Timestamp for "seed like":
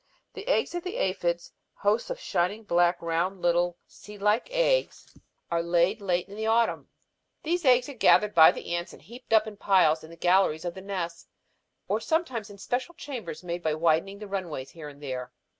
3.85-4.47